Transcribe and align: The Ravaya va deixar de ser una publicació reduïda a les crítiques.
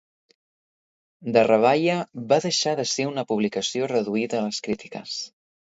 The 1.35 1.43
Ravaya 1.49 1.99
va 2.33 2.41
deixar 2.49 2.75
de 2.81 2.89
ser 2.95 3.09
una 3.13 3.27
publicació 3.35 3.95
reduïda 3.95 4.43
a 4.43 4.45
les 4.49 4.67
crítiques. 4.69 5.25